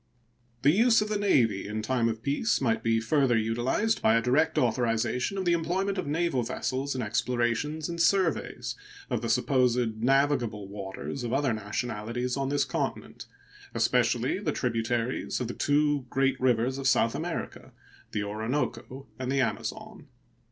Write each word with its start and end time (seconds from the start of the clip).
The 0.63 0.71
use 0.71 1.03
of 1.03 1.09
the 1.09 1.19
Navy 1.19 1.67
in 1.67 1.83
time 1.83 2.09
of 2.09 2.23
peace 2.23 2.59
might 2.59 2.81
be 2.81 2.99
further 2.99 3.37
utilized 3.37 4.01
by 4.01 4.15
a 4.15 4.21
direct 4.23 4.57
authorization 4.57 5.37
of 5.37 5.45
the 5.45 5.53
employment 5.53 5.99
of 5.99 6.07
naval 6.07 6.41
vessels 6.41 6.95
in 6.95 7.03
explorations 7.03 7.87
and 7.87 8.01
surveys 8.01 8.73
of 9.11 9.21
the 9.21 9.29
supposed 9.29 10.01
navigable 10.01 10.67
waters 10.67 11.23
of 11.23 11.33
other 11.33 11.53
nationalities 11.53 12.35
on 12.35 12.49
this 12.49 12.65
continent, 12.65 13.27
especially 13.75 14.39
the 14.39 14.51
tributaries 14.51 15.39
of 15.39 15.47
the 15.47 15.53
two 15.53 16.07
great 16.09 16.41
rivers 16.41 16.79
of 16.79 16.87
South 16.87 17.13
America, 17.13 17.71
the 18.11 18.23
Orinoco 18.23 19.05
and 19.19 19.31
the 19.31 19.41
Amazon. 19.41 20.07